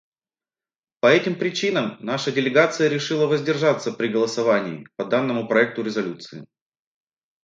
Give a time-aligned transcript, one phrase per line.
[0.99, 6.47] По этим причинам наша делегация решила воздержаться при голосовании по данному проекту резолюции.